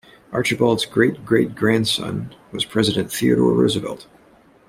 Archibald's 0.31 0.83
great-great-grandson 0.87 2.33
was 2.51 2.65
President 2.65 3.11
Theodore 3.13 3.53
Roosevelt. 3.53 4.07